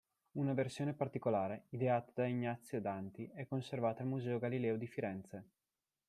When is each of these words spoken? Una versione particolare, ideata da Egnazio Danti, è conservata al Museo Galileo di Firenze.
Una 0.31 0.55
versione 0.55 0.93
particolare, 0.95 1.65
ideata 1.69 2.11
da 2.15 2.25
Egnazio 2.25 2.81
Danti, 2.81 3.29
è 3.35 3.45
conservata 3.45 4.01
al 4.01 4.07
Museo 4.09 4.39
Galileo 4.39 4.75
di 4.75 4.87
Firenze. 4.87 5.45